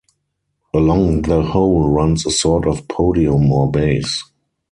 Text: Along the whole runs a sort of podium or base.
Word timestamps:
Along 0.73 1.21
the 1.21 1.43
whole 1.43 1.87
runs 1.91 2.25
a 2.25 2.31
sort 2.31 2.65
of 2.65 2.87
podium 2.87 3.51
or 3.51 3.69
base. 3.69 4.23